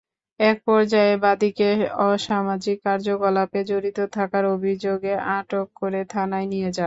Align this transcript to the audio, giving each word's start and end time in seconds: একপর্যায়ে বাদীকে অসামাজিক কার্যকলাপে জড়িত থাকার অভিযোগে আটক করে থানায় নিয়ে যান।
একপর্যায়ে 0.39 1.15
বাদীকে 1.17 1.69
অসামাজিক 2.05 2.77
কার্যকলাপে 2.85 3.59
জড়িত 3.69 3.97
থাকার 4.15 4.45
অভিযোগে 4.55 5.13
আটক 5.31 5.67
করে 5.79 6.01
থানায় 6.13 6.47
নিয়ে 6.51 6.67
যান। 6.67 6.79